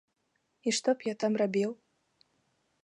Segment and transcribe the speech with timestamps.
[0.69, 1.71] І што б я там рабіў?